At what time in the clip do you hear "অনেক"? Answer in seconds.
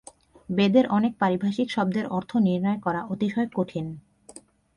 0.87-1.13